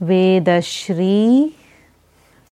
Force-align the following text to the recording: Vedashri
Vedashri 0.00 1.52